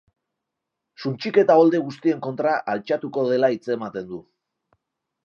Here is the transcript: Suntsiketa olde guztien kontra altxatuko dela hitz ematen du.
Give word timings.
Suntsiketa 1.01 1.57
olde 1.63 1.81
guztien 1.89 2.23
kontra 2.29 2.55
altxatuko 2.73 3.27
dela 3.33 3.51
hitz 3.57 3.63
ematen 3.77 4.09
du. 4.15 4.23